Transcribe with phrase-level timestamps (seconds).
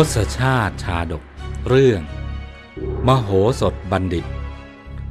[0.00, 1.24] ทศชาติชาดก
[1.68, 2.02] เรื่อง
[3.06, 4.26] มโหสถบัณฑิต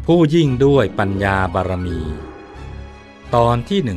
[0.06, 2.00] ผู้ยิ่งด้วยปัญญาบารมี
[3.36, 3.90] ตอนที่ 157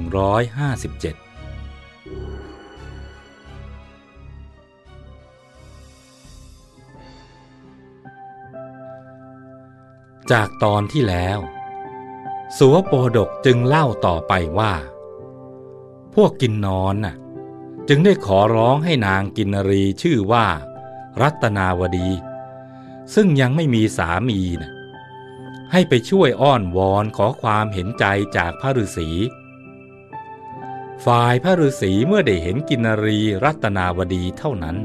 [10.33, 11.39] จากตอนที่แล้ว
[12.57, 14.73] สุวโปดกจึงเล่าต่อไปว่า
[16.15, 17.17] พวกกินนอนน่ะ
[17.89, 20.47] จึงได้ขอร้องให้นางกินนรีชื่อว่า
[21.23, 22.09] รัตนาวดี
[23.15, 24.73] ซึ่งยังไม่มีสามีนะ
[25.73, 28.05] ให้ไปช่วยอ้อนวอนขอความเห็นใจ
[28.37, 29.09] จากพระฤาษี
[31.05, 34.77] ฝ่ายพระฤาษีเมื่อได้เห็นกินนรีรัตนาวดีเท่านั้น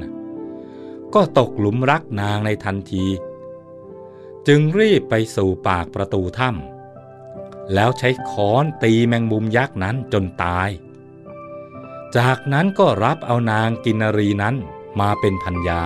[1.14, 3.06] ก็ตกหลุมรักนางในทันที
[4.48, 6.73] จึงรีบไปสู่ปากประตูถ้ำ
[7.74, 10.70] แล้วใช้ค้อนตีแมงมุมยักษ์นั้นจนตาย
[12.18, 14.56] จากนั้นก็รับเอานางกินรีนั้น
[15.00, 15.84] มาเป็นพัญญา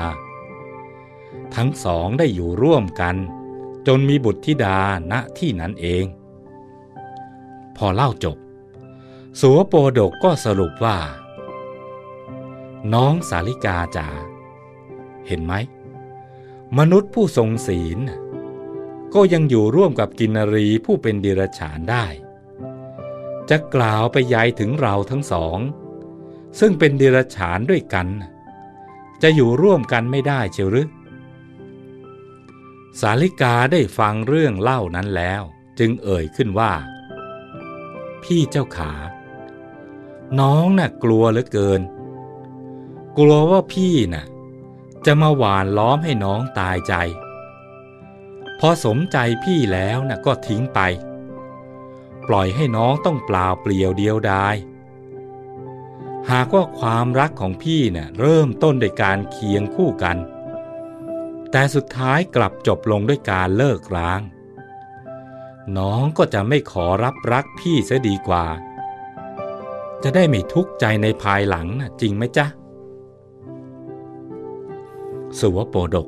[1.56, 3.16] ทั้งสองได้อยู่ร่วมกัน
[3.88, 4.80] จนมีบุตรธิดา
[5.12, 6.06] ณที่นั้นเอง
[7.78, 8.38] พอเล่าจบ
[9.42, 10.98] สัวโปดกก็สรุปว่า
[12.94, 14.08] น้องสาลิกาจ๋า
[15.28, 15.54] เห็นไหม
[16.78, 18.00] มนุษย์ผู้ทรงศีล
[19.14, 22.06] ก็ยังอยู่ร่วมกับกินนรีผู้เป็นเดรัจฉานได้
[23.50, 25.60] จะกล่าวไปยายถึงเราทั้งสอง
[26.60, 28.08] ซึ่งเป็นเดรัจฉานด้วยกัน
[29.22, 30.90] จะอยู่ร่วมกันไม่ได้เชียวหรือ
[33.00, 35.42] สาลิกาได้ฟังเรื่องเล่านั้นแล้ว
[35.80, 36.74] จึงเอ่ยขึ้นว่า
[38.24, 38.94] พี่เจ้าขา
[40.40, 41.82] น้องน่ะกลัวเหลือเกิน
[43.18, 44.26] กลัวว่าพี่น่ะ
[45.06, 46.94] จะมาหวานล้อมให้น้องตายใจ
[48.60, 50.80] พอสมใจพี่แล้วน่ะก็ทิ้งไป
[52.28, 54.56] ปล่อยให้น้องต้องเปล่าเปลี่ยวเดียวดาย
[56.32, 60.18] หากว่าความรักของพี่เน่ะเริ่มต้นด้วยการเคียงคู่กัน
[61.52, 64.22] แต่สุดท้ายกลับจบลงด้วยการเลิกร้าง
[65.78, 68.46] น้องก็จะไม่ขอรับรักพี่เสียดีกว่า
[70.04, 72.46] จะได้ไม่ทุกข์ใจในภายหลังนะจริงไหมจ๊ะ
[75.40, 76.08] สุวโปดก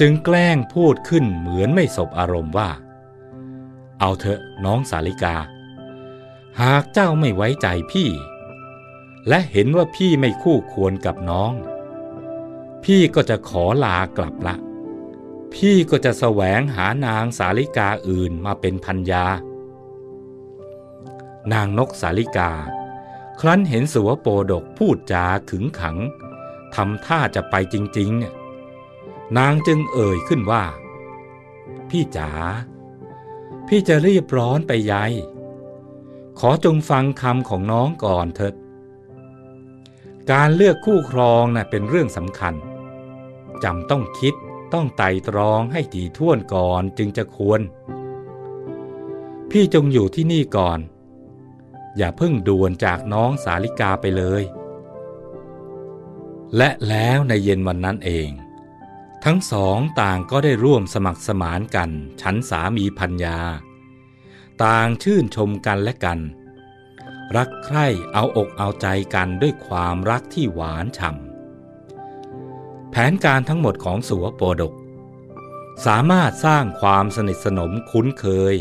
[0.00, 2.70] จึงแกล้งพูดขึ้นเหมือนไม่สบอารมณ์ว่า
[4.00, 5.36] เอาเถอะน้องสาลิกา
[6.60, 8.08] หากเจ้าไม่ไว้ใจพี่
[9.28, 11.52] และเห็นว่าพี่ไม่คู่ควรกับน้อง
[12.84, 14.56] พี่ก็จะขอลากลับละ
[15.54, 19.26] พี่ก็จะแสวงหานางสาลิกาอื่นมาเป็นพันยา
[21.52, 22.50] นางนกสาลิกา
[23.40, 25.96] ครั้นเห็นสุวโปดกพูดจาขึงขัง
[26.74, 28.34] ทำท่าจะไปจริง ๆ เนี่ย
[29.36, 30.64] นางจึงเอ่ยขึ้นว่า
[31.88, 32.30] พี่จ๋า
[33.68, 34.94] พี่จะรีบร้อนไปใย
[36.38, 38.54] ขอจงฟังคำของน้องก่อนเถิด
[40.30, 42.54] การเลือกคู่ครองน่ะเป็นเรื่องสำคัญ
[43.64, 44.34] จำต้องคิด
[44.74, 47.60] ต้องไต่ตรองให้ถี่ถ้วนก่อนจึงจะควร
[49.50, 50.78] พี่จงอยู่ที่นี่ก่อน
[51.96, 54.42] อย่าเพิ่งด่วนจากน้องสาลิกาไปเลย
[56.56, 58.28] และแล้วในเย็นวันนั้นเอง
[59.24, 61.90] ทั้งสองต่างก็ได้ร่วมสมัครสมานกัน
[62.20, 63.38] ฉันสามีพัญญา
[64.64, 66.18] ต่างชื่นชมกันและกัน
[67.36, 74.74] รักใคร่เอาอกเอาใจกันด้วยความรักที่หวานฉ่ำแผนการทั้งหมดของสัวโปดก
[75.86, 78.54] สามารถสร้างความสนิทสนมคุ้นเคย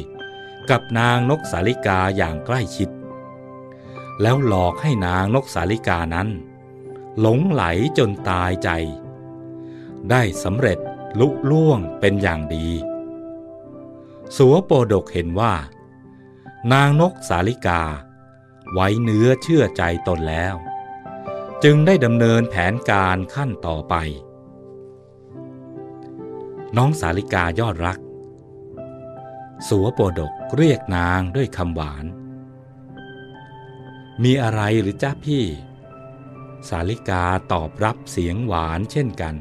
[0.69, 2.89] กับนางนกสาลิกาอย่างใกล้ชิด
[4.21, 6.27] แล้วหลอกให้นางนกสาลิกานั้น
[7.19, 7.63] หลงไหล
[7.97, 8.69] จนตายใจ
[10.11, 10.79] ได้สำเร็จ
[11.19, 12.67] ลุล่วงเป็นอย่างดี
[14.37, 15.53] สัวโปดกเห็นว่า
[16.71, 17.81] นางนกสาลิกา
[18.73, 20.55] ไว้เนื้อเชื่อใจตนแล้ว
[21.63, 23.95] จึงได้ดำเนินแผนการขั้นต่อไป
[26.77, 27.99] น้องสาลิกายอดรัก
[29.67, 32.05] สัวโปดกเรียกนางด้วยคำหวาน
[34.23, 35.45] มีอะไรหรือจ้าพี่
[36.69, 39.35] สาลิกาตอบรับเสียงหวานเช่นกัน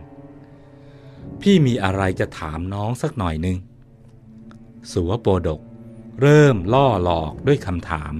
[1.42, 3.56] พี่มีอะไรจะถามน้องสักหน่อยหนึ่ง
[4.92, 5.60] สุวโปดก
[6.20, 8.14] เริ่มล่อหลอกด้วยคำถาม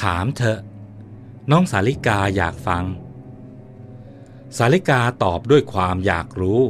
[0.00, 0.58] ถามเถอะ
[1.50, 2.84] น้องสาลิกาอยากฟัง
[4.56, 6.62] สาลิกาตอบด้วยความอยากรู้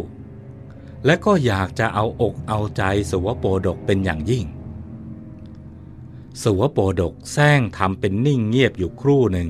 [1.05, 4.45] และก็อยากจะเอาอกเอาใจสุวโปดกเป็นอย่างยิ่ง
[6.43, 9.49] สุวโปดกแซงทำเป็นนิ่งเงียบอยู่ครู่หนึ่ง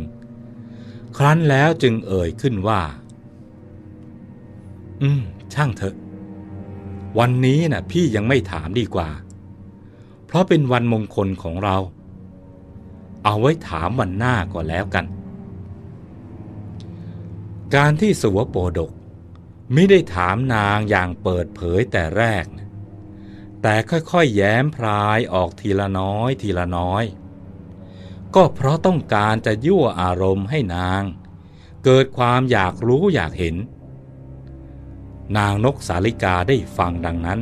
[1.17, 2.83] ครั้นแล้วจึงเอ่ยขึ้นว่า
[5.03, 5.23] อืม
[5.55, 5.97] ช่างเถอะ
[7.19, 9.11] วันนี้นะ่ะ พี่ยังไม่ถามดีกว่า
[10.27, 11.77] เพราะเป็นวันมงคลของเรา
[13.25, 15.07] เอาไว้ถามวันหน้าก็แล้วกัน
[17.75, 18.93] การที่สุวโปดก
[19.73, 22.45] ไม่ได้ถามนางอย่างเปิดเผยแต่แรก
[23.63, 27.05] แต่ค่อยๆแย้มพรายออกทีละน้อยทีละน้อย
[28.35, 31.03] ก็เพราะต้องการจะยั่วอารมณ์ให้นาง
[31.85, 33.57] เกิดความอยากรู้อยากเห็น
[35.37, 37.41] นางนกสาลิกาได้ฟังดังนั้น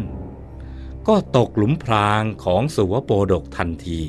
[1.09, 4.01] ก็ตกหลุมพรางของสุวโปดกทันที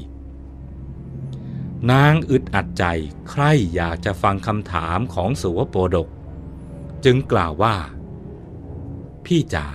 [1.92, 2.86] นางอึดอัดใจ
[3.30, 6.08] ใคร่อยากจะฟังคำถามของสุวโปดก
[7.06, 7.76] จึงกล่าวว่า
[9.26, 9.68] พี่จ๋า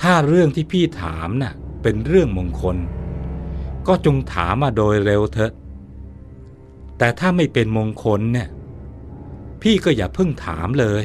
[0.00, 2.76] ถ้าเรื่องที่พี่ถามน่ะเป็นเรื่องมงคล
[3.86, 5.52] ก็จงถามมาโดยเร็วเถอะ
[6.98, 8.48] แต่ถ้าไม่เป็นมงคลเนี่ย
[9.62, 11.02] พี่ก็อย่าเพิ่งถามเลย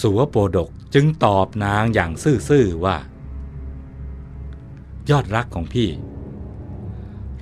[0.00, 2.12] สุวโปดกจึงตอบนางอย่าง
[2.48, 2.96] ซื่อๆว่า
[5.10, 5.88] ยอดรักของพี่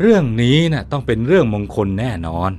[0.01, 2.53] เรื่องนี้นะ่ะต้องเป็นเรื่องมงคลแน่นอน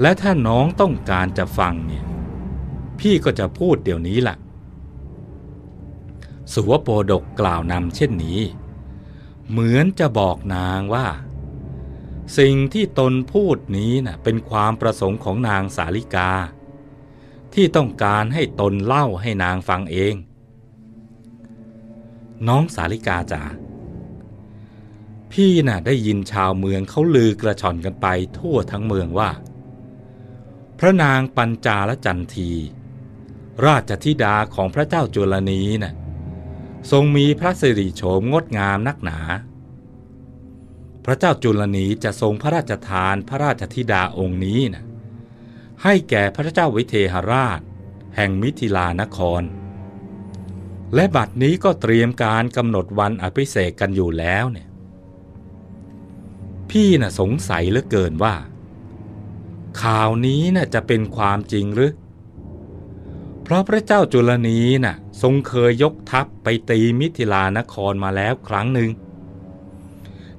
[0.00, 2.04] และถ้าน้องต้องการจะฟังเนี่ย
[3.00, 4.36] พี่ก็จะพูดเดี๋ยวนี้ละ่ะ
[6.52, 8.40] สุวโปดกกล่าวนำเช่นนี้
[9.50, 11.06] เหมือนจะบอกนางว่า
[12.38, 16.30] สิ่งที่ตนพูดนี้นะ่ะเป็นความประสงค์ของนางสาลิกา
[17.54, 20.14] ที่ต้องการให้ตนเล่าให้นางฟังเอง
[22.48, 23.42] น้องสาลิกาจ๋า
[25.32, 28.06] พี่น่ะได้ยินชาวเมืองเขาลือกระชอนกันไป
[28.38, 29.30] ทั่วทั้งเมืองว่า
[30.78, 32.50] พระนางปัญจาลจันที
[33.66, 35.94] ราชธิดาของพระเจ้าจุลนีน่ะ
[36.90, 39.18] ทรงมีพระสิริโฉมงดงามนักหนา
[41.04, 44.84] พระเจ้าจุลนีจะทรงพระราชทานพระราชธิดาองค์นี้น่ะ
[45.84, 47.60] ให้แก่พระเจ้าวิเทหราช
[48.16, 49.42] แห่งมิถิลานคร
[50.94, 54.68] และบัดนี้ก็เตรียมการกำหนดวันอภิเษกกันอยู่แล้วเนี่ย
[56.70, 58.34] พี่น่ะสงสัยเหลือเกินว่า
[59.82, 61.92] ข่าวนี้น่ะจะเป็นความจริงหรือ
[63.42, 68.90] เพราะพระเจ้าจุลนีน่ะทรงเคยยกทัพไปตีมิถิลานครมาแล้วครั้งหนึ่ง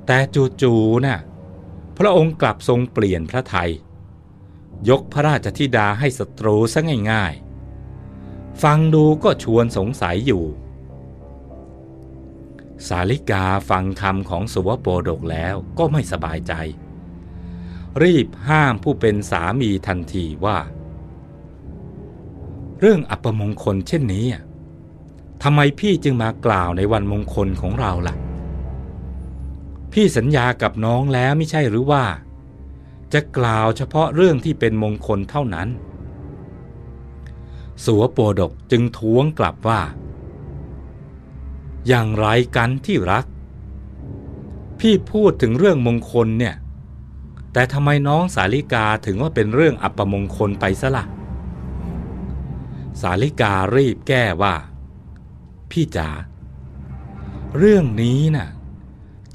[0.06, 0.18] แต่
[0.62, 1.20] จู่ๆน่ะ
[1.98, 3.72] พระองค์กลับทรงเปลี่ยนพระไทย
[4.90, 6.80] ยกพระราชธิดาให้ศัตรูซะ
[7.12, 10.44] ง่ายๆ ฟังดูก็ชวนสงสัยอยู่
[12.88, 16.54] สาลิกาฟังคำของสุวโปดกแล้วก็ไม่สบายใจ
[18.04, 20.58] รีบห้ามผู้เป็นสามีทันทีว่า
[22.80, 24.26] เรื่องอัปมงคลเช่นนี้
[25.44, 28.16] ทำไมพี่จึงมากล่าวในวันมงคลของเราล่ะ
[29.94, 32.04] พี่สัญญากับน้องแล้วไม่ใช่หรือว่า
[33.14, 35.68] จะกล่าวเฉพาะเรื่องที่เป็นมงคลเท่านั้น
[37.86, 39.82] สัวโปดกจึงท้วงกลับว่า
[41.88, 43.26] อย่างไรกันที่รัก
[44.80, 46.56] พี่พูดถึงเรื่องมงคลเนี่ย
[47.54, 51.06] แต่ทำไมน้องสาลิกาถึงว่าเป็นเรื่องอัปมงคลไปซะละ่ะ
[53.02, 54.56] สาลิการีบแก้ว่า
[55.72, 56.10] พี่จ๋า
[57.58, 58.48] เรื่องนี้น่ะ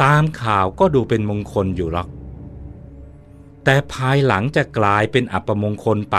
[0.02, 2.08] ตามข่าวก็ดูเป็นมงคลอยู่หรอก
[3.69, 6.17] แต่ภายหลังจะกลายเป็นอัปมงคลไป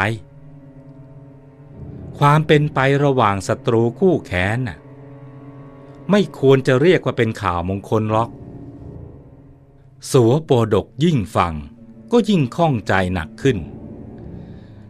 [2.19, 4.77] ความเป็นไประหว่างศัตรูคู่แค้นน่ะ
[6.11, 8.29] ไม่ควรจะเรียกว่าเป็นข่าวมงคลหรอก
[10.11, 11.53] สัวโปดกยิ่งฟัง
[12.11, 13.57] ก็ยิ่งข้องใจหนักขึ้น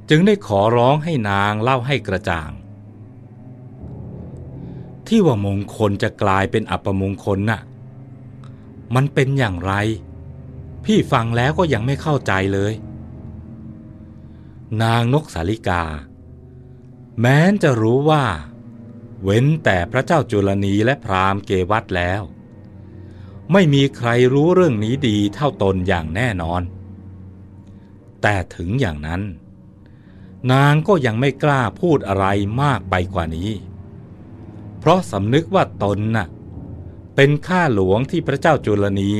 [0.10, 2.52] จึงได้ขอร้องให้นางเล่าให้กระจ่าง
[5.08, 7.62] ที่ว่ามงคลจะกลายเป็นอัปมงคลน่ะ
[8.96, 9.74] มันเป็นอย่างไร
[10.86, 12.74] พี่ฟังแล้วก็ยังไม่เข้าใจเลย
[14.84, 15.84] นางนกสาลิกา
[17.20, 18.26] แม้นจะรู้ว่า
[19.24, 22.22] เว้นแต่พระเจ้าจุลนีและพราหมณ์เกวัตแล้ว
[23.52, 26.62] ไม่มีใครรู้เรื่องนี้ดีเท่าตนอย่างแน่นอน
[28.22, 29.22] แต่ถึงอย่างนั้น
[30.52, 32.26] นางก็ยังไม่กล้าพูดอะไร
[32.62, 33.52] มากไปกว่านี้
[34.80, 36.28] เพราะสำนึกว่าตนน่ะ
[37.16, 39.14] เป็นข้าหลวงที่พระเจ้าจุลนี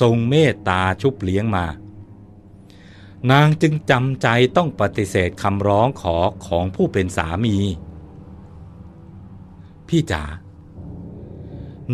[0.00, 1.66] ทรงเมตตาชุบเลี้ยงมา
[3.30, 7.56] นางจึงจำใจต้องปฏิเสธคำร้องขอของผู้เป็นสามี
[9.88, 10.24] พี่จ๋า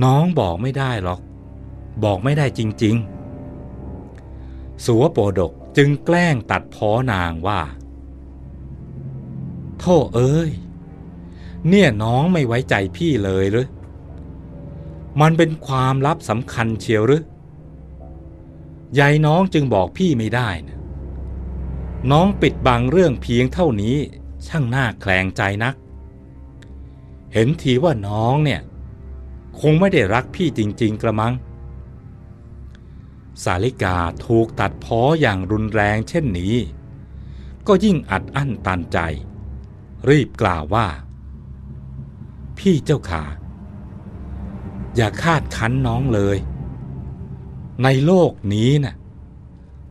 [0.02, 1.20] น้องบอกไม่ได้หรอก
[2.04, 2.96] บอกไม่ได้จริง
[3.90, 7.60] ๆ สัวโปดกจึงแกล้งตัดพ้อนางว่า
[9.80, 10.50] โทษเอ้ย
[11.68, 13.68] เนี่ยน้องไม่ไว้ใจพี่เลยหรือ
[15.20, 17.22] มันเป็นความลับสำคัญเชียวหรือ
[18.98, 20.78] ยายน้องจึงบอกพี่ไม่ได้นะ
[22.10, 23.96] น้องปิดบังเรื่องเพียงเท่านี้
[24.46, 25.74] ช่างน่าแคลงใจนัก
[27.32, 28.60] เห็นทีว่าน้องเนี่ย
[29.60, 31.32] คงไม่ได้รักพี่จริง ๆ กระมัง
[33.44, 36.56] สาลิกาถูกตัดพ้ออย่างรุนแรงเช่นนี้
[37.66, 38.98] ก็ยิ่งอัดอั้นตันใจ
[40.08, 40.86] รีบกล่าวว่า
[42.58, 43.24] พี่เจ้าขา
[44.96, 46.36] อย่าคาดคั้นน้องเลย
[47.82, 48.94] ในโลกนี้น่ะ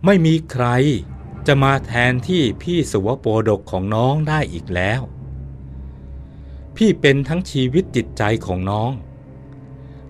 [0.06, 0.68] ไม่มีใคร
[1.48, 5.02] จะมาแทนที่พี่สุวโปดกของน้องได้อีกแล้ว
[6.76, 8.92] พี่เป็นทั้งชีวิตจิตใจของน้อง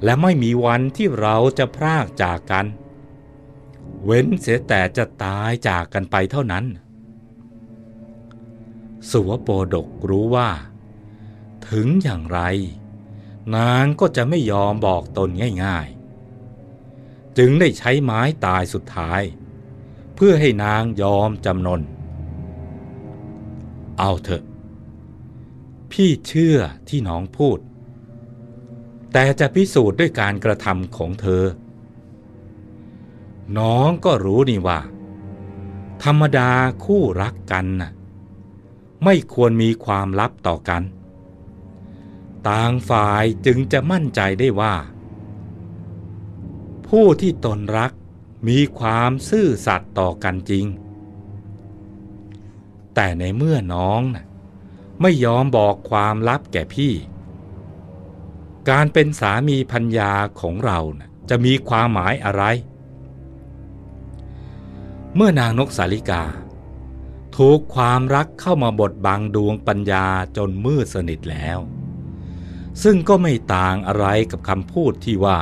[0.03, 2.65] และไม่มีวันที่เราจะพรากจากกัน
[4.03, 6.65] เว้นเสียแต่จะตายจากกันไปเท่านั้น
[9.09, 10.49] สุวโปดกรู้ว่า
[11.69, 12.39] ถึงอย่างไร
[13.55, 15.29] นางก็จะไม่ยอมบอกตน
[15.63, 15.98] ง่าย ๆ
[17.41, 19.21] จึงได้ใช้ไม้ตายสุดท้าย
[20.15, 21.81] เพื่อให้นางยอมจำนน
[23.99, 24.43] เอาเถอะ
[25.91, 26.57] พี่เชื่อ
[26.89, 27.59] ที่น้องพูด
[29.13, 31.43] แต่จะพิสูจน์ด้วยการกระทำของเธอ
[33.57, 34.79] น้องก็รู้นี่ว่า
[36.03, 36.51] ธรรมดา
[36.85, 37.91] คู่รักกันน่ะ
[39.03, 40.83] ไม่ควรมีความลับต่อกัน
[42.49, 44.75] ต่างฝ่ายจึงจะมั่นใจได้ว่า
[46.89, 47.91] ผู้ที่ตนรัก
[48.47, 50.65] มีความซื่อสัตย์ต่อกันจริง
[52.95, 54.25] แต่ในเมื่อน้องน่ะ
[55.01, 56.93] ไม่ยอมบอกความลับแก่พี่
[58.69, 62.43] การเป็นสามีพัญญาของเรานะจะมีความหมายอะไร
[65.15, 66.23] เมื่อนางนกสาลิกา
[67.37, 70.05] ถูกความรักเข้ามาบดบังดวงปัญญา
[70.37, 71.59] จนมืดสนิทแล้ว
[72.83, 75.39] ซึ่งก็ไม่ต่างอะไรกับคำพูดที่ว่า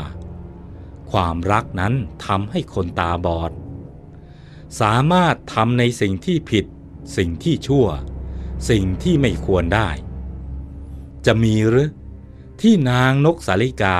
[1.12, 1.94] ความรักนั้น
[2.26, 3.52] ทำให้คนตาบอด
[4.82, 6.66] สามารถทำในสิ่งที่ผิด
[7.18, 7.88] สิ่งที่ชั่ว
[8.70, 9.90] สิ่งที่ไม่ควรได้
[11.26, 11.90] จะมีหรือ
[12.62, 14.00] ที่นางนกสาลิกา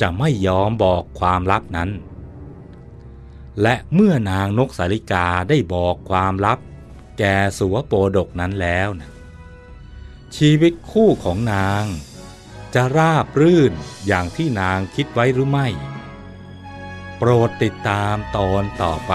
[0.00, 1.90] จะไม่ยอมบอกความลับนั้น
[3.62, 6.58] และเมื่อนางนกสาลิกาได้บอกความลับ
[7.18, 9.10] แก่สุวโปดกนั้นแล้วนะ
[10.36, 11.84] ชีวิตคู่ของนาง
[12.74, 13.72] จะราบรื่น
[14.06, 15.68] อย่างที่นางคิดไว้หรือไม่
[17.18, 19.12] โปรดติดตามตอนต่อไป